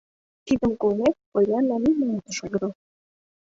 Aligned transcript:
Тидым 0.45 0.73
колмек, 0.81 1.15
Поллианна 1.31 1.75
нимаят 1.83 2.25
ыш 2.31 2.37
ойгыро. 2.43 2.69